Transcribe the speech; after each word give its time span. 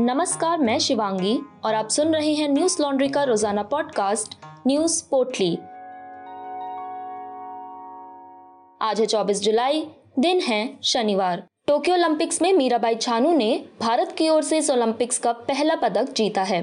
नमस्कार, 0.00 0.58
मैं 0.58 0.78
शिवांगी 0.78 1.38
और 1.64 1.74
आप 1.74 1.88
सुन 1.88 2.14
रहे 2.14 2.32
हैं 2.34 2.48
न्यूज़ 2.48 2.82
लॉन्ड्री 2.82 3.08
का 3.08 3.22
रोज़ाना 3.22 3.62
पॉडकास्ट, 3.62 4.36
न्यूज़ 4.66 5.02
पोटली 5.10 5.58
आज 8.80 9.00
है 9.00 9.06
24 9.06 9.40
जुलाई, 9.40 9.86
दिन 10.18 10.40
है 10.40 10.78
शनिवार। 10.82 11.42
टोक्यो 11.66 11.94
ओलंपिक्स 11.94 12.42
में 12.42 12.52
मीराबाई 12.52 12.94
छानू 12.94 13.32
ने 13.32 13.64
भारत 13.80 14.14
की 14.18 14.28
ओर 14.28 14.42
से 14.42 14.58
इस 14.58 14.70
ओलंपिक्स 14.70 15.18
का 15.18 15.32
पहला 15.32 15.74
पदक 15.74 16.12
जीता 16.12 16.42
है। 16.42 16.62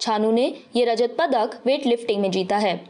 छानू 0.00 0.30
ने 0.30 0.46
ये 0.76 0.84
रजत 0.84 1.16
पदक 1.20 1.60
वेट 1.66 1.86
लिफ्टिंग 1.86 2.22
में 2.22 2.30
जीता 2.30 2.56
है। 2.56 2.80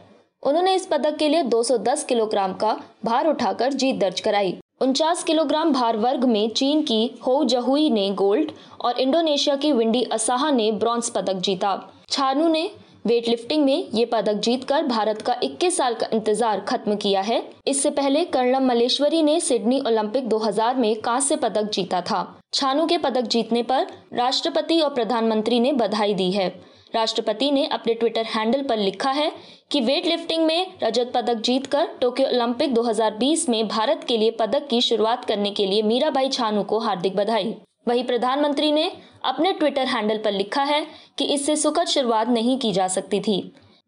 उन्होंने 0.43 0.75
इस 0.75 0.85
पदक 0.85 1.17
के 1.17 1.29
लिए 1.29 1.43
210 1.43 2.03
किलोग्राम 2.03 2.53
का 2.53 2.79
भार 3.05 3.27
उठाकर 3.27 3.73
जीत 3.73 3.95
दर्ज 3.95 4.19
कराई। 4.19 4.57
उनचास 4.81 5.23
किलोग्राम 5.23 5.71
भार 5.73 5.97
वर्ग 5.97 6.25
में 6.25 6.49
चीन 6.49 6.81
की 6.81 7.09
हो 7.27 7.43
जहुई 7.43 7.89
ने 7.89 8.09
गोल्ड 8.09 8.51
और 8.81 8.99
इंडोनेशिया 8.99 9.55
की 9.55 9.71
विंडी 9.71 10.03
असाहा 10.03 10.51
ने 10.51 10.71
ब्रॉन्ज 10.71 11.09
पदक 11.09 11.39
जीता। 11.39 11.71
छानू 12.09 12.47
ने 12.47 12.69
वेट 13.07 13.29
लिफ्टिंग 13.29 13.63
में 13.65 13.87
ये 13.93 14.05
पदक 14.05 14.39
जीतकर 14.39 14.83
भारत 14.83 15.21
का 15.21 15.35
21 15.43 15.77
साल 15.77 15.93
का 15.93 16.07
इंतज़ार 16.13 16.59
खत्म 16.59 16.95
किया 16.95 17.21
है। 17.21 17.43
इससे 17.67 17.89
पहले 17.89 18.23
कर्णम 18.27 18.67
मलेश्वरी 18.67 19.23
ने 19.23 19.39
सिडनी 19.39 19.79
ओलंपिक 19.79 20.29
2000 20.29 20.75
में 20.75 20.93
कांस्य 21.01 21.35
पदक 21.35 21.71
जीता 21.71 22.01
था। 22.01 22.21
छानू 22.53 22.85
के 22.85 22.97
पदक 22.97 23.27
जीतने 23.27 23.63
पर 23.63 23.87
राष्ट्रपति 24.13 24.79
और 24.79 24.93
प्रधानमंत्री 24.93 25.59
ने 25.59 25.71
बधाई 25.73 26.13
दी 26.13 26.31
है। 26.31 26.49
राष्ट्रपति 26.97 27.51
ने 27.51 27.65
अपने 27.65 27.93
ट्विटर 27.93 28.25
हैंडल 28.25 28.61
पर 28.61 28.77
लिखा 28.77 29.11
है 29.11 29.31
कि 29.71 29.81
वेट 29.81 30.05
लिफ्टिंग 30.07 30.45
में 30.45 30.73
रजत 30.83 31.11
पदक 31.15 31.41
जीतकर 31.41 31.87
टोक्यो 32.01 32.27
ओलंपिक 32.27 32.73
2020 32.73 33.47
में 33.49 33.67
भारत 33.67 34.03
के 34.03 34.17
लिए 34.17 34.31
पदक 34.31 34.67
की 34.67 34.81
शुरुआत 34.81 35.25
करने 35.25 35.51
के 35.51 35.65
लिए 35.65 35.81
मीराबाई 35.81 36.29
छानू 36.29 36.63
को 36.63 36.79
हार्दिक 36.79 37.15
बधाई। 37.15 37.55
वहीं 37.87 38.03
प्रधानमंत्री 38.03 38.71
ने 38.71 38.91
अपने 39.25 39.53
ट्विटर 39.53 39.85
हैंडल 39.85 40.17
पर 40.17 40.31
लिखा 40.31 40.63
है 40.63 40.85
कि 41.17 41.25
इससे 41.25 41.55
सुखद 41.55 41.87
शुरुआत 41.87 42.29
नहीं 42.29 42.57
की 42.57 42.71
जा 42.71 42.87
सकती 42.87 43.19
थी। 43.19 43.39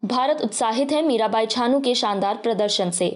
भारत 0.06 0.42
उत्साहित 0.42 0.92
है 0.92 1.02
मीराबाई 1.02 1.46
छानू 1.46 1.80
के 1.80 1.96
शानदार 1.96 2.36
प्रदर्शन 2.36 2.92
से। 2.92 3.10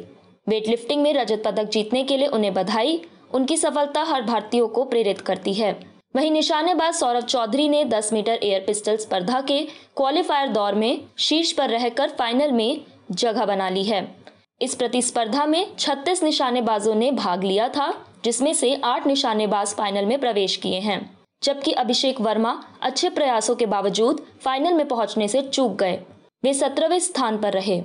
वेट 0.48 0.68
लिफ्टिंग 0.68 1.02
में 1.02 1.14
रजत 1.14 1.44
पदक 1.46 1.70
जीतने 1.70 2.04
के 2.04 2.18
लिए 2.18 2.28
उन्हें 2.28 2.54
बधाई, 2.54 3.02
उनकी 3.34 3.58
सफलता 3.58 4.04
हर 4.04 4.22
भारतीयों 4.22 4.68
को 4.68 4.84
प्रेरित 4.84 5.22
करती 5.22 5.54
है। 5.54 5.93
वहीं 6.16 6.32
निशानेबाज 6.32 6.94
सौरभ 6.94 7.24
चौधरी 7.24 7.70
ने 7.70 7.86
10 7.86 8.14
मीटर 8.14 8.40
एयर 8.44 8.64
पिस्टल 8.68 8.98
स्पर्धा 8.98 9.42
के 9.42 9.68
क्वालिफायर 9.98 10.48
दौर 10.48 10.76
में 10.76 11.02
शीर्ष 11.18 11.52
पर 11.52 11.70
रहकर 11.70 12.10
फाइनल 12.10 12.52
में 12.52 12.82
जगह 13.12 13.46
बना 13.46 13.70
ली 13.70 13.84
है। 13.84 14.16
इस 14.62 14.76
प्रतिस्पर्धा 14.76 15.46
में 15.46 15.76
36 15.76 16.24
निशानेबाजों 16.24 16.96
ने 16.96 17.12
भाग 17.12 17.44
लिया 17.44 17.70
था, 17.70 18.06
जिसमें 18.24 18.54
से 18.54 18.82
आठ 18.84 19.08
निशानेबाज 19.08 19.68
फाइनल 19.68 20.06
में 20.06 20.20
प्रवेश 20.20 20.56
किए 20.56 20.80
हैं। 20.80 21.18
जबकि 21.44 21.72
अभिषेक 21.72 22.22
वर्मा 22.22 22.64
अच्छे 22.82 23.10
प्रयासों 23.10 23.56
के 23.56 23.66
बावजूद 23.66 24.26
फाइनल 24.42 24.74
में 24.74 24.88
पहुँचने 24.88 25.28
से 25.28 25.42
चूक 25.42 25.72
गए। 25.72 26.00
वे 26.44 26.54
सत्रहवें 26.54 27.00
स्थान 27.00 27.38
पर 27.38 27.54
रहे। 27.54 27.82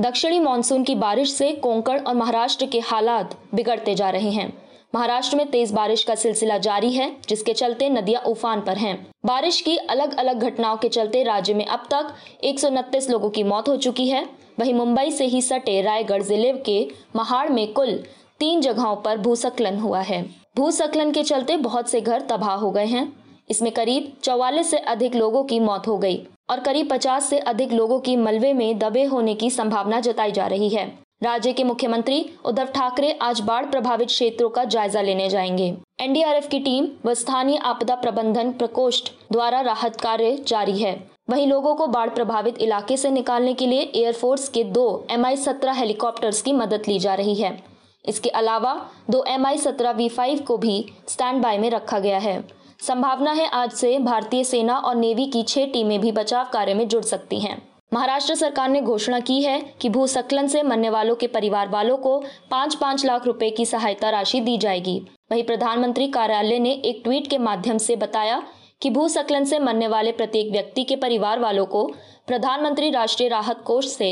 दक्षिणी 0.00 0.38
मानसून 0.38 0.84
की 0.84 0.94
बारिश 0.94 1.32
से 1.32 1.52
कोंकण 1.52 1.98
और 1.98 2.14
महाराष्ट्र 2.14 2.66
के 2.66 2.80
हालात 2.80 3.38
बिगड़ते 3.54 3.94
जा 3.94 4.10
रहे 4.10 4.30
हैं। 4.30 4.63
महाराष्ट्र 4.94 5.36
में 5.36 5.50
तेज 5.50 5.70
बारिश 5.72 6.02
का 6.04 6.14
सिलसिला 6.14 6.56
जारी 6.58 6.90
है, 6.92 7.10
जिसके 7.28 7.52
चलते 7.52 7.88
नदियाँ 7.90 8.20
उफान 8.22 8.60
पर 8.60 8.76
हैं। 8.76 8.94
बारिश 9.26 9.60
की 9.60 9.76
अलग 9.76 10.16
अलग 10.18 10.42
घटनाओं 10.42 10.76
के 10.76 10.88
चलते 10.88 11.22
राज्य 11.22 11.54
में 11.54 11.64
अब 11.66 11.86
तक 11.92 12.14
एक 12.44 12.60
सौ 12.60 12.68
उनतीस 12.68 13.10
लोगों 13.10 13.30
की 13.30 13.42
मौत 13.44 13.68
हो 13.68 13.76
चुकी 13.78 14.08
है। 14.08 14.24
वहीं 14.60 14.74
मुंबई 14.74 15.10
से 15.10 15.24
ही 15.26 15.42
सटे 15.42 15.80
रायगढ़ 15.82 16.22
ज़िले 16.22 16.52
के 16.60 16.86
महाड़ 17.16 17.48
में 17.48 17.72
कुल 17.72 17.92
तीन 18.40 18.60
जगहों 18.60 18.94
पर 18.96 19.18
भूसकलन 19.18 19.78
हुआ 19.78 20.00
है। 20.02 20.22
भूसकलन 20.56 21.12
के 21.12 21.22
चलते 21.24 21.56
बहुत 21.58 21.90
से 21.90 22.00
घर 22.00 22.20
तबाह 22.20 22.54
हो 22.54 22.70
गए 22.70 22.86
हैं। 22.86 23.12
इसमें 23.50 23.72
करीब 23.72 24.12
चौवालीस 24.24 24.70
से 24.70 24.78
अधिक 24.78 25.14
लोगों 25.14 25.44
की 25.44 25.60
मौत 25.60 25.88
हो 25.88 25.96
गई 25.98 26.26
और 26.50 26.60
करीब 26.60 26.88
50 26.88 27.28
से 27.30 27.38
अधिक 27.40 27.72
लोगों 27.72 27.98
की 28.00 28.16
मलबे 28.16 28.52
में 28.52 28.78
दबे 28.78 29.04
होने 29.04 29.34
की 29.34 29.50
संभावना 29.50 30.00
जताई 30.00 30.32
जा 30.32 30.46
रही 30.46 30.68
है। 30.68 30.92
राज्य 31.24 31.52
के 31.52 31.64
मुख्यमंत्री 31.64 32.18
उद्धव 32.44 32.66
ठाकरे 32.66 33.12
आज 33.22 33.38
बाढ़ 33.40 33.66
प्रभावित 33.66 34.08
क्षेत्रों 34.08 34.48
का 34.50 34.64
जायजा 34.64 35.02
लेने 35.02 35.28
जाएँगे। 35.28 35.66
एनडीआरएफ 36.00 36.48
की 36.48 36.58
टीम 36.60 36.88
व 37.04 37.14
स्थानीय 37.14 37.56
आपदा 37.56 37.94
प्रबंधन 37.94 38.50
प्रकोष्ठ 38.52 39.10
द्वारा 39.32 39.60
राहत 39.60 39.96
कार्य 39.96 40.36
जारी 40.48 40.78
है। 40.78 40.92
वहीं 41.30 41.46
लोगों 41.46 41.74
को 41.74 41.86
बाढ़ 41.86 42.10
प्रभावित 42.10 42.58
इलाके 42.58 42.96
से 42.96 43.10
निकालने 43.10 43.54
के 43.54 43.66
लिए 43.66 43.90
एयरफोर्स 43.94 44.48
के 44.48 44.64
दो 44.64 44.86
एम 45.10 45.26
आई 45.26 45.36
सत्रह 45.36 45.72
हेलीकॉप्टर्स 45.72 46.42
की 46.42 46.52
मदद 46.52 46.88
ली 46.88 46.98
जा 46.98 47.14
रही 47.14 47.34
है। 47.34 47.58
इसके 48.04 48.30
अलावा 48.30 48.74
दो 49.10 49.24
एम 49.28 49.46
आई 49.46 49.58
सत्रह 49.58 49.90
वी 49.90 50.08
फाइव 50.08 50.42
को 50.42 50.56
भी 50.56 50.84
स्टैंड 51.08 51.42
बाय 51.42 51.58
में 51.58 51.70
रखा 51.70 51.98
गया 51.98 52.18
है। 52.18 52.42
संभावना 52.80 53.32
है 53.32 53.48
आज 53.48 53.72
से 53.72 53.98
भारतीय 53.98 54.44
सेना 54.44 54.78
और 54.78 54.96
नेवी 54.96 55.26
की 55.26 55.42
छह 55.42 55.66
टीमें 55.66 56.00
भी 56.00 56.12
बचाव 56.12 56.50
कार्य 56.52 56.74
में 56.74 56.88
जुड़ 56.88 57.04
सकती 57.04 57.40
हैं। 57.40 57.62
महाराष्ट्र 57.94 58.34
सरकार 58.34 58.68
ने 58.68 58.80
घोषणा 58.82 59.18
की 59.20 59.40
है 59.42 59.60
कि 59.80 59.88
भूस्खलन 59.88 60.46
से 60.46 60.62
मरने 60.62 60.88
वालों 60.90 61.14
के 61.14 61.26
परिवार 61.26 61.68
वालों 61.68 61.96
को 61.96 62.16
पाँच 62.50 62.74
पाँच 62.74 63.04
लाख 63.04 63.26
रुपए 63.26 63.50
की 63.50 63.66
सहायता 63.66 64.10
राशि 64.10 64.40
दी 64.40 64.56
जाएगी। 64.58 64.98
वहीं 65.30 65.42
प्रधानमंत्री 65.42 66.08
कार्यालय 66.08 66.58
ने 66.58 66.72
एक 66.84 67.00
ट्वीट 67.04 67.26
के 67.26 67.38
माध्यम 67.38 67.78
से 67.78 67.96
बताया 67.96 68.42
कि 68.82 68.90
भूस्खलन 68.90 69.44
से 69.44 69.58
मरने 69.58 69.88
वाले 69.88 70.12
प्रत्येक 70.12 70.50
व्यक्ति 70.52 70.84
के 70.84 70.96
परिवार 70.96 71.40
वालों 71.40 71.66
को 71.66 71.86
प्रधानमंत्री 72.26 72.90
राष्ट्रीय 72.90 73.28
राहत 73.28 73.62
कोष 73.66 73.88
से 73.88 74.10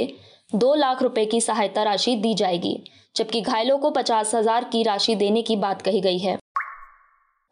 दो 0.54 0.74
लाख 0.74 1.02
रुपए 1.02 1.24
की 1.26 1.40
सहायता 1.40 1.82
राशि 1.82 2.16
दी 2.16 2.34
जाएगी, 2.34 2.78
जबकि 3.16 3.40
घायलों 3.40 3.78
को 3.78 3.90
पचास 3.90 4.34
हज़ार 4.34 4.64
की 4.64 4.82
राशि 4.82 5.14
देने 5.16 5.42
की 5.42 5.56
बात 5.58 5.82
कही 5.82 6.00
गई 6.00 6.18
है। 6.18 6.38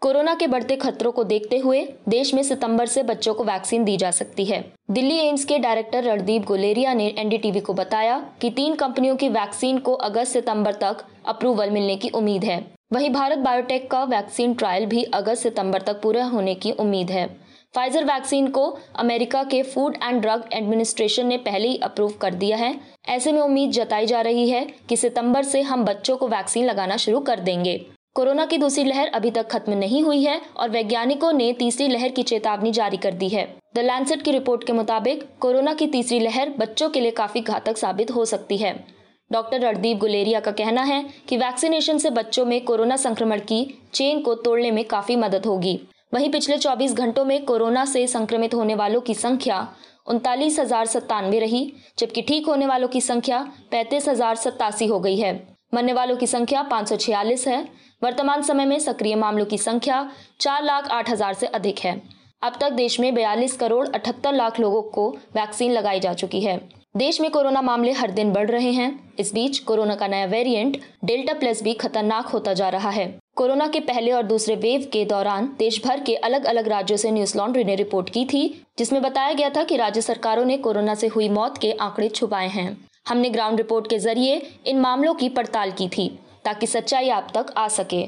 कोरोना 0.02 0.34
के 0.34 0.46
बढ़ते 0.46 0.76
खतरों 0.76 1.10
को 1.12 1.22
देखते 1.24 1.56
हुए 1.58 1.82
देश 2.08 2.32
में 2.34 2.42
सितंबर 2.42 2.86
से 2.86 3.02
बच्चों 3.02 3.34
को 3.34 3.44
वैक्सीन 3.44 3.84
दी 3.84 3.96
जा 3.96 4.10
सकती 4.10 4.44
है। 4.44 4.60
दिल्ली 4.90 5.16
एम्स 5.18 5.44
के 5.44 5.58
डायरेक्टर 5.58 6.04
रणदीप 6.04 6.44
गुलेरिया 6.44 6.94
ने 6.94 7.08
एनडीटीवी 7.18 7.60
को 7.60 7.74
बताया 7.74 8.18
कि 8.40 8.50
तीन 8.50 8.74
कंपनियों 8.74 9.16
की 9.16 9.28
वैक्सीन 9.28 9.78
को 9.78 9.94
अगस्त 9.94 10.32
सितंबर 10.32 10.74
तक 10.74 11.04
अप्रूवल 11.26 11.70
मिलने 11.70 11.96
की 11.96 12.08
उम्मीद 12.10 12.44
है। 12.44 12.64
वहीं 12.92 13.10
भारत 13.10 13.38
बायोटेक 13.38 13.90
का 13.90 14.02
वैक्सीन 14.04 14.54
ट्रायल 14.54 14.86
भी 14.86 15.04
अगस्त 15.04 15.42
सितंबर 15.42 15.82
तक 15.82 16.00
पूरा 16.02 16.24
होने 16.24 16.54
की 16.54 16.72
उम्मीद 16.72 17.10
है। 17.10 17.26
फाइजर 17.74 18.04
वैक्सीन 18.04 18.48
को 18.48 18.66
अमेरिका 18.96 19.44
के 19.44 19.62
फ़ूड 19.62 19.96
एंड 20.02 20.20
ड्रग 20.22 20.48
एडमिनिस्ट्रेशन 20.52 21.26
ने 21.26 21.36
पहले 21.38 21.68
ही 21.68 21.76
अप्रूव 21.82 22.14
कर 22.20 22.34
दिया 22.34 22.56
है। 22.56 22.74
ऐसे 23.08 23.32
में 23.32 23.40
उम्मीद 23.40 23.70
जताई 23.70 24.06
जा 24.06 24.20
रही 24.20 24.50
है 24.50 24.66
कि 24.88 24.96
सितंबर 24.96 25.42
से 25.42 25.60
हम 25.62 25.84
बच्चों 25.84 26.16
को 26.16 26.28
वैक्सीन 26.28 26.66
लगाना 26.66 26.96
शुरू 26.96 27.20
कर 27.20 27.40
देंगे। 27.40 27.80
कोरोना 28.16 28.44
की 28.46 28.56
दूसरी 28.58 28.82
लहर 28.84 29.08
अभी 29.08 29.30
तक 29.30 29.48
खत्म 29.48 29.72
नहीं 29.72 30.02
हुई 30.02 30.22
है 30.22 30.40
और 30.56 30.70
वैज्ञानिकों 30.70 31.32
ने 31.32 31.52
तीसरी 31.52 31.86
लहर 31.88 32.08
की 32.08 32.22
चेतावनी 32.22 32.72
जारी 32.72 32.96
कर 32.96 33.12
दी 33.12 33.28
है। 33.28 33.44
द 33.74 33.78
लैंसेट 33.78 34.22
की 34.22 34.30
रिपोर्ट 34.30 34.64
के 34.64 34.72
मुताबिक, 34.72 35.22
कोरोना 35.40 35.74
की 35.74 35.86
तीसरी 35.86 36.18
लहर 36.20 36.50
बच्चों 36.58 36.88
के 36.90 37.00
लिए 37.00 37.10
काफ़ी 37.12 37.40
घातक 37.40 37.76
साबित 37.76 38.10
हो 38.10 38.24
सकती 38.24 38.56
है। 38.56 38.72
डॉक्टर 39.30 39.60
रणदीप 39.60 39.98
गुलेरिया 39.98 40.40
का 40.40 40.50
कहना 40.52 40.82
है 40.82 41.04
कि 41.28 41.36
वैक्सीनेशन 41.36 41.98
से 41.98 42.10
बच्चों 42.10 42.44
में 42.44 42.60
कोरोना 42.64 42.96
संक्रमण 42.96 43.40
की 43.42 43.62
चेन 43.94 44.20
को 44.20 44.34
तोड़ने 44.36 44.70
में 44.70 44.84
काफ़ी 44.86 45.16
मदद 45.16 45.46
होगी। 45.46 45.78
वहीं 46.14 46.30
पिछले 46.32 46.56
24 46.58 46.94
घंटों 46.94 47.24
में 47.24 47.44
कोरोना 47.44 47.84
से 47.84 48.06
संक्रमित 48.08 48.54
होने 48.54 48.74
वालों 48.74 49.00
की 49.00 49.14
संख्या 49.16 49.66
उनतालीस 50.06 50.58
हज़ार 50.60 50.86
सत्तानवे 50.86 51.38
रही, 51.38 51.72
जबकि 51.98 52.22
ठीक 52.22 52.46
होने 52.46 52.66
वालों 52.66 52.88
की 52.88 53.00
संख्या 53.02 53.40
पैंतीस 53.70 54.08
हज़ार 54.08 54.36
सत्तासी 54.36 54.86
हो 54.86 55.00
गई 55.00 55.16
है। 55.16 55.32
मरने 55.74 55.92
वालों 55.92 56.16
की 56.16 56.26
संख्या 56.26 56.62
पाँच 56.64 56.88
सौ 56.88 56.96
छियालीस 56.96 57.46
है 57.48 57.64
वर्तमान 58.02 58.42
समय 58.42 58.66
में 58.66 58.78
सक्रिय 58.78 59.14
मामलों 59.16 59.46
की 59.46 59.58
संख्या 59.58 60.08
चार 60.40 60.64
लाख 60.64 60.88
आठ 60.88 61.10
हज़ार 61.10 61.34
से 61.34 61.46
अधिक 61.48 61.78
है। 61.78 62.00
अब 62.42 62.52
तक 62.60 62.72
देश 62.72 62.98
में 63.00 63.14
बयालीस 63.14 63.56
करोड़ 63.56 63.86
अठहत्तर 63.88 64.32
लाख 64.32 64.60
लोगों 64.60 64.82
को 64.82 65.08
वैक्सीन 65.34 65.72
लगाई 65.72 66.00
जा 66.00 66.12
चुकी 66.14 66.40
है। 66.40 66.56
देश 66.96 67.20
में 67.20 67.30
कोरोना 67.30 67.62
मामले 67.62 67.92
हर 67.92 68.10
दिन 68.10 68.32
बढ़ 68.32 68.50
रहे 68.50 68.70
हैं। 68.72 69.14
इस 69.18 69.32
बीच 69.34 69.58
कोरोना 69.58 69.94
का 69.94 70.06
नया 70.06 70.26
वेरिएंट 70.26 70.78
डेल्टा 71.04 71.34
प्लस 71.34 71.62
भी 71.62 71.74
खतरनाक 71.74 72.26
होता 72.26 72.54
जा 72.54 72.68
रहा 72.68 72.90
है। 72.90 73.06
कोरोना 73.36 73.66
के 73.68 73.80
पहले 73.80 74.12
और 74.12 74.22
दूसरे 74.22 74.54
वेव 74.56 74.88
के 74.92 75.04
दौरान 75.04 75.46
देश 75.58 75.80
भर 75.84 76.00
के 76.00 76.14
अलग 76.14 76.44
अलग 76.44 76.68
राज्यों 76.68 76.96
से 76.96 77.10
न्यूज़ 77.10 77.36
लॉन्ड्री 77.38 77.64
ने 77.64 77.74
रिपोर्ट 77.74 78.10
की 78.10 78.24
थी, 78.24 78.64
जिसमें 78.78 79.00
बताया 79.02 79.32
गया 79.32 79.50
था 79.50 79.64
कि 79.64 79.76
राज्य 79.76 80.00
सरकारों 80.00 80.44
ने 80.44 80.56
कोरोना 80.58 80.94
से 80.94 81.06
हुई 81.06 81.28
मौत 81.28 81.58
के 81.58 81.72
आंकड़े 81.72 82.08
छुपाए 82.08 82.48
हैं। 82.48 82.76
हमने 83.08 83.30
ग्राउंड 83.30 83.58
रिपोर्ट 83.58 83.88
के 83.90 83.98
ज़रिए 83.98 84.42
इन 84.66 84.80
मामलों 84.80 85.14
की 85.14 85.28
पड़ताल 85.28 85.70
की 85.72 85.88
थी। 85.88 86.10
ताकि 86.44 86.66
सच्चाई 86.68 87.08
आप 87.10 87.30
तक 87.34 87.52
आ 87.56 87.66
सके। 87.70 88.02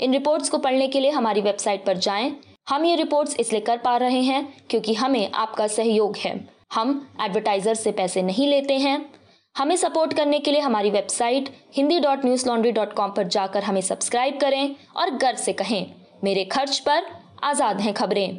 इन 0.00 0.12
रिपोर्ट्स 0.12 0.50
को 0.50 0.58
पढ़ने 0.58 0.88
के 0.88 1.00
लिए 1.00 1.10
हमारी 1.10 1.40
वेबसाइट 1.40 1.84
पर 1.86 1.96
जाएँ। 1.98 2.34
हम 2.68 2.84
ये 2.84 2.96
रिपोर्ट्स 2.96 3.36
इसलिए 3.40 3.60
कर 3.60 3.78
पा 3.78 3.96
रहे 3.96 4.20
हैं 4.22 4.46
क्योंकि 4.70 4.94
हमें 4.94 5.30
आपका 5.32 5.66
सहयोग 5.68 6.16
है। 6.16 6.32
हम 6.74 6.90
एडवर्टाइजर 7.22 7.74
से 7.74 7.92
पैसे 7.92 8.22
नहीं 8.22 8.48
लेते 8.48 8.78
हैं। 8.78 8.98
हमें 9.56 9.76
सपोर्ट 9.76 10.12
करने 10.14 10.38
के 10.38 10.50
लिए 10.50 10.60
हमारी 10.60 10.90
website 10.90 11.48
Hindi 11.76 12.00
dot 12.00 12.24
news 12.24 12.46
laundry 12.48 12.72
dot 12.72 12.92
com 12.92 13.10
पर 13.10 13.28
जाकर 13.28 13.64
हमें 13.64 13.80
सब्सक्राइब 13.82 14.38
करें 14.40 14.74
और 14.96 15.10
गर्व 15.12 15.36
से 15.36 15.52
कहें, 15.54 15.94
मेरे 16.24 16.44
खर्च 16.46 16.78
पर 16.78 17.06
आज़ाद 17.44 17.80
हैं 17.80 17.94
खबरें। 17.94 18.38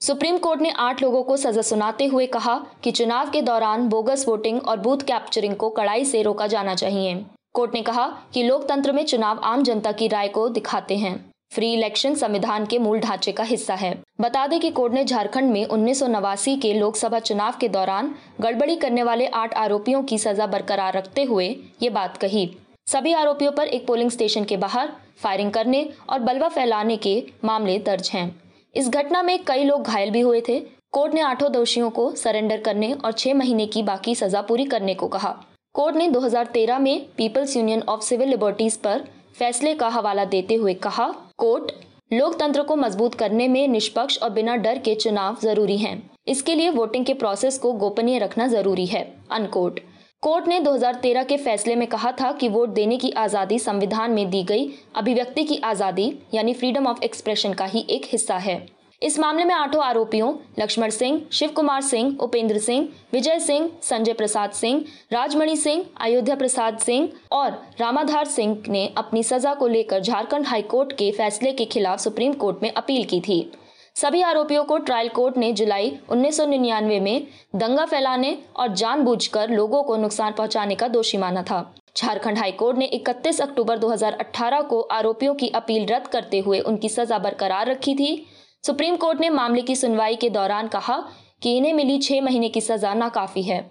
सुप्रीम 0.00 0.38
कोर्ट 0.38 0.60
ने 0.60 0.70
आठ 0.70 1.02
लोगों 1.02 1.22
को 1.22 1.36
सजा 1.36 1.62
सुनाते 1.62 2.06
हुए 2.06 2.26
कहा 2.28 2.58
कि 2.84 2.90
चुनाव 2.92 3.30
के 3.30 3.42
दौरान 3.42 3.88
बोगस 3.88 4.24
वोटिंग 4.28 4.60
और 4.62 4.80
बूथ 4.80 5.06
कैप्चरिंग 5.06 5.54
को 5.56 5.70
कड़ाई 5.70 6.04
से 6.04 6.22
रोका 6.22 6.46
जाना 6.46 6.74
चाहिए। 6.74 7.14
कोर्ट 7.56 7.74
ने 7.74 7.80
कहा 7.82 8.06
कि 8.34 8.42
लोकतंत्र 8.42 8.92
में 8.92 9.04
चुनाव 9.04 9.38
आम 9.44 9.62
जनता 9.62 9.92
की 9.92 10.06
राय 10.08 10.28
को 10.28 10.48
दिखाते 10.48 10.96
हैं। 10.96 11.14
फ्री 11.54 11.72
इलेक्शन 11.72 12.14
संविधान 12.14 12.66
के 12.66 12.78
मूल 12.78 12.98
ढांचे 13.00 13.32
का 13.32 13.44
हिस्सा 13.44 13.74
है। 13.74 13.92
बता 14.20 14.46
दें 14.46 14.58
कि 14.60 14.70
कोर्ट 14.70 14.94
ने 14.94 15.04
झारखंड 15.04 15.52
में 15.52 15.64
उन्नीस 15.66 16.00
सौ 16.00 16.06
नवासी 16.06 16.56
के 16.56 16.72
लोकसभा 16.74 17.18
चुनाव 17.20 17.54
के 17.60 17.68
दौरान 17.68 18.14
गड़बड़ी 18.40 18.76
करने 18.76 19.02
वाले 19.02 19.26
आठ 19.34 19.54
आरोपियों 19.54 20.02
की 20.02 20.18
सजा 20.18 20.46
बरकरार 20.46 20.96
रखते 20.96 21.24
हुए 21.24 21.48
ये 21.82 21.90
बात 21.90 22.16
कही। 22.16 22.48
सभी 22.86 23.12
आरोपियों 23.14 23.52
पर 23.52 23.66
एक 23.68 23.86
पोलिंग 23.86 24.10
स्टेशन 24.10 24.44
के 24.44 24.56
बाहर 24.58 24.92
फायरिंग 25.18 25.52
करने 25.52 25.88
और 26.08 26.18
बलवा 26.18 26.48
फैलाने 26.48 26.96
के 26.98 27.22
मामले 27.44 27.78
दर्ज 27.78 28.10
हैं। 28.10 28.28
इस 28.74 28.88
घटना 28.90 29.22
में 29.22 29.38
कई 29.44 29.64
लोग 29.64 29.82
घायल 29.82 30.10
भी 30.10 30.20
हुए 30.20 30.42
थे। 30.48 30.60
कोर्ट 30.92 31.14
ने 31.14 31.20
आठों 31.22 31.52
दोषियों 31.52 31.90
को 31.90 32.10
सरेंडर 32.16 32.60
करने 32.60 32.92
और 32.94 33.12
छह 33.12 33.34
महीने 33.34 33.66
की 33.66 33.82
बाकी 33.84 34.14
सजा 34.14 34.42
पूरी 34.42 34.64
करने 34.66 34.94
को 34.94 35.08
कहा। 35.08 35.36
कोर्ट 35.76 35.96
ने 35.96 36.08
2013 36.08 36.78
में 36.80 37.06
People's 37.16 37.56
Union 37.56 37.82
of 37.88 38.00
Civil 38.00 38.28
Liberties 38.28 38.76
पर 38.76 39.02
फैसले 39.38 39.74
का 39.74 39.88
हवाला 39.88 40.24
देते 40.24 40.54
हुए 40.54 40.74
कहा, 40.74 41.06
कोर्ट, 41.38 41.72
लोकतंत्र 42.12 42.62
को 42.62 42.76
मज़बूत 42.76 43.14
करने 43.14 43.48
में 43.48 43.66
निष्पक्ष 43.68 44.18
और 44.18 44.30
बिना 44.30 44.54
डर 44.56 44.78
के 44.78 44.94
चुनाव 44.94 45.36
ज़रूरी 45.42 45.76
हैं। 45.76 46.10
इसके 46.28 46.54
लिए 46.54 46.70
वोटिंग 46.70 47.04
के 47.06 47.14
प्रोसेस 47.14 47.58
को 47.58 47.72
गोपनीय 47.74 48.18
रखना 48.18 48.46
ज़रूरी 48.46 48.86
है 48.86 49.02
अनकोट 49.32 49.80
कोर्ट 50.22 50.48
ने 50.48 50.60
2013 50.60 51.26
के 51.26 51.36
फैसले 51.36 51.74
में 51.76 51.86
कहा 51.88 52.12
था 52.12 52.30
कि 52.32 52.48
वोट 52.48 52.68
देने 52.70 52.96
की 52.96 53.10
आज़ादी 53.18 53.58
संविधान 53.58 54.10
में 54.10 54.28
दी 54.30 54.42
गई 54.42 54.68
अभिव्यक्ति 54.96 55.44
की 55.44 55.60
आज़ादी, 55.64 56.12
यानी 56.34 56.54
फ्रीडम 56.54 56.86
ऑफ़ 56.86 57.04
एक्सप्रेशन 57.04 57.52
का 57.52 57.64
ही 57.64 57.86
एक 57.90 58.06
हिस्सा 58.06 58.36
है 58.38 58.56
इस 59.02 59.18
मामले 59.18 59.44
में 59.44 59.54
आठों 59.54 59.82
आरोपियों, 59.82 60.32
लक्ष्मण 60.58 60.90
सिंह 60.90 61.20
शिव 61.32 61.50
कुमार 61.50 61.80
सिंह, 61.80 62.16
उपेंद्र 62.20 62.58
सिंह, 62.58 62.88
विजय 63.12 63.38
सिंह, 63.38 63.70
संजय 63.82 64.12
प्रसाद 64.12 64.50
सिंह, 64.50 64.84
राजमणि 65.12 65.56
सिंह, 65.56 65.84
अयोध्या 66.00 66.36
प्रसाद 66.36 66.78
सिंह 66.78 67.08
और 67.32 67.50
रामाधार 67.80 68.24
सिंह 68.24 68.62
ने 68.68 68.94
अपनी 68.96 69.22
सजा 69.22 69.54
को 69.54 69.66
लेकर 69.66 70.00
झारखंड 70.00 70.46
हाईकोर्ट 70.46 70.92
के 70.92 71.10
फैसले 71.10 71.52
के 71.52 71.64
खिलाफ 71.64 72.00
सुप्रीम 72.00 72.32
कोर्ट 72.32 72.62
में 72.62 72.72
अपील 72.72 73.04
की 73.04 73.20
थी। 73.20 73.52
सभी 73.94 74.22
आरोपियों 74.22 74.64
को 74.64 74.78
ट्रायल 74.78 75.08
कोर्ट 75.08 75.36
ने 75.36 75.52
जुलाई 75.52 75.98
1999 76.10 77.00
में 77.00 77.26
दंगा 77.56 77.84
फैलाने 77.84 78.38
और 78.56 78.72
जानबूझकर 78.72 79.50
लोगों 79.50 79.82
को 79.82 79.96
नुकसान 79.96 80.32
पहुँचाने 80.32 80.74
का 80.74 80.88
दोषी 80.88 81.18
माना 81.18 81.42
था। 81.42 81.74
झारखंड 81.96 82.38
हाईकोर्ट 82.38 82.78
ने 82.78 82.86
31 82.86 83.40
अक्टूबर 83.40 83.78
2018 83.78 84.60
को 84.60 84.80
आरोपियों 84.80 85.34
की 85.34 85.48
अपील 85.48 85.86
रद्द 85.86 86.06
करते 86.06 86.38
हुए 86.38 86.60
उनकी 86.60 86.88
सजा 86.88 87.18
बरकरार 87.18 87.70
रखी 87.70 87.94
थी। 87.94 88.26
सुप्रीम 88.66 88.96
कोर्ट 88.96 89.20
ने 89.20 89.30
मामले 89.30 89.62
की 89.62 89.76
सुनवाई 89.76 90.16
के 90.16 90.30
दौरान 90.30 90.68
कहा 90.68 91.08
कि 91.42 91.56
इन्हें 91.56 91.72
मिली 91.72 91.98
छह 91.98 92.20
महीने 92.20 92.48
की 92.48 92.60
सजा 92.60 92.94
नाकाफी 92.94 93.42
है। 93.42 93.70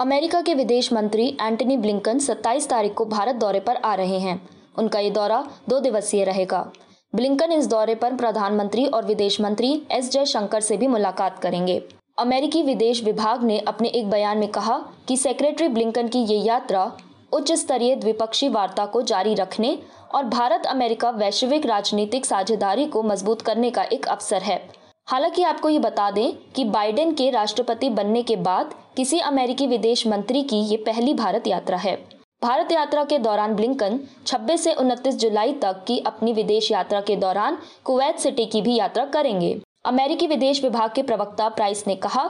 अमेरिका 0.00 0.40
के 0.40 0.54
विदेश 0.54 0.92
मंत्री 0.92 1.38
एंटनी 1.40 1.76
ब्लिंकन 1.76 2.18
27 2.18 2.68
तारीख 2.68 2.94
को 2.94 3.04
भारत 3.04 3.34
दौरे 3.34 3.60
पर 3.60 3.76
आ 3.76 3.94
रहे 3.94 4.18
हैं। 4.18 4.48
उनका 4.78 4.98
ये 4.98 5.10
दौरा 5.10 5.48
दो 5.68 5.80
दिवसीय 5.80 6.24
रहेगा। 6.24 6.72
ब्लिंकन 7.14 7.52
इस 7.52 7.66
दौरे 7.66 7.94
पर 7.94 8.14
प्रधानमंत्री 8.14 8.86
और 8.86 9.04
विदेश 9.04 9.40
मंत्री 9.40 9.82
एस 9.90 10.10
जयशंकर 10.10 10.60
से 10.60 10.76
भी 10.76 10.86
मुलाकात 10.86 11.38
करेंगे। 11.38 11.82
अमेरिकी 12.18 12.62
विदेश 12.62 13.04
विभाग 13.04 13.44
ने 13.44 13.58
अपने 13.58 13.88
एक 13.88 14.10
बयान 14.10 14.38
में 14.38 14.48
कहा 14.48 14.78
कि 15.08 15.16
सेक्रेटरी 15.16 15.68
ब्लिंकन 15.68 16.08
की 16.08 16.18
ये 16.18 16.36
यात्रा 16.36 16.96
उच्च 17.32 17.52
स्तरीय 17.52 17.96
द्विपक्षीय 17.96 18.48
वार्ता 18.48 18.86
को 18.86 19.02
जारी 19.02 19.34
रखने 19.34 19.78
और 20.14 20.24
भारत 20.24 20.66
अमेरिका 20.66 21.10
वैश्विक 21.10 21.66
राजनीतिक 21.66 22.26
साझेदारी 22.26 22.86
को 22.86 23.02
मज़बूत 23.02 23.42
करने 23.42 23.70
का 23.70 23.82
एक 23.82 24.06
अवसर 24.06 24.42
है। 24.42 24.56
हालाँकि 25.08 25.42
आपको 25.42 25.68
ये 25.68 25.78
बता 25.78 26.10
दें 26.10 26.32
कि 26.54 26.64
बाइडेन 26.64 27.12
के 27.12 27.30
राष्ट्रपति 27.30 27.88
बनने 27.90 28.22
के 28.22 28.36
बाद 28.36 28.74
किसी 28.96 29.18
अमेरिकी 29.20 29.66
विदेश 29.66 30.06
मंत्री 30.06 30.42
की 30.42 30.56
ये 30.56 30.76
पहली 30.76 31.14
भारत 31.14 31.46
यात्रा 31.46 31.76
है। 31.76 31.96
भारत 32.42 32.72
यात्रा 32.72 33.04
के 33.04 33.18
दौरान 33.18 33.54
ब्लिंकन 33.54 33.98
26 34.26 34.60
से 34.60 34.74
29 34.74 35.16
जुलाई 35.16 35.52
तक 35.52 35.84
की 35.86 35.98
अपनी 35.98 36.32
विदेश 36.32 36.70
यात्रा 36.70 37.00
के 37.00 37.16
दौरान 37.16 37.58
कुवैत 37.84 38.18
सिटी 38.18 38.46
की 38.46 38.60
भी 38.62 38.74
यात्रा 38.74 39.04
करेंगे। 39.04 39.60
अमेरिकी 39.86 40.26
विदेश 40.26 40.62
विभाग 40.64 40.90
के 40.90 41.02
प्रवक्ता 41.02 41.48
प्राइस 41.48 41.86
ने 41.86 41.96
कहा 41.96 42.28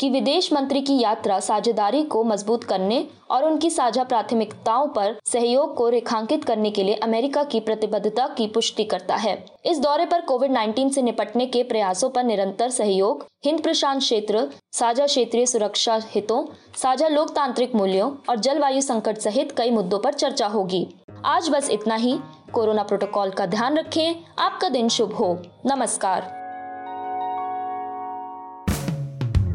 कि 0.00 0.10
विदेश 0.10 0.52
मंत्री 0.52 0.80
की 0.80 1.00
यात्रा 1.00 1.40
साझेदारी 1.40 2.02
को 2.02 2.24
मज़बूत 2.24 2.64
करने 2.64 3.06
और 3.30 3.44
उनकी 3.44 3.70
साझा 3.70 4.04
प्राथमिकताओं 4.04 4.88
पर 4.88 5.16
सहयोग 5.26 5.74
को 5.74 5.88
रेखांकित 5.88 6.44
करने 6.44 6.70
के 6.70 6.82
लिए 6.82 6.94
अमेरिका 6.94 7.44
की 7.44 7.60
प्रतिबद्धता 7.60 8.26
की 8.26 8.46
पुष्टि 8.46 8.84
करता 8.84 9.16
है। 9.16 9.46
इस 9.64 9.78
दौरे 9.78 10.06
पर 10.06 10.20
कोविड 10.20 10.52
19 10.52 10.90
से 10.90 11.02
निपटने 11.02 11.46
के 11.46 11.62
प्रयासों 11.62 12.10
पर 12.10 12.24
निरंतर 12.24 12.70
सहयोग, 12.70 13.26
हिंद 13.44 13.62
प्रशांत 13.62 14.00
क्षेत्र, 14.00 14.48
साझा 14.72 15.06
क्षेत्रीय 15.06 15.46
सुरक्षा 15.46 16.00
हितों, 16.10 16.44
साझा 16.76 17.08
लोकतांत्रिक 17.08 17.74
मूल्यों 17.74 18.12
और 18.28 18.38
जलवायु 18.38 18.80
संकट 18.80 19.18
सहित 19.18 19.52
कई 19.52 19.70
मुद्दों 19.70 19.98
पर 19.98 20.12
चर्चा 20.12 20.46
होगी। 20.46 20.94
आज 21.24 21.48
बस 21.48 21.70
इतना 21.70 21.94
ही। 21.94 22.18
कोरोना 22.52 22.82
प्रोटोकॉल 22.82 23.30
का 23.30 23.46
ध्यान 23.46 23.76
रखें। 23.76 24.24
आपका 24.38 24.68
दिन 24.68 24.88
शुभ 24.88 25.12
हो। 25.12 25.42
नमस्कार। 25.66 26.43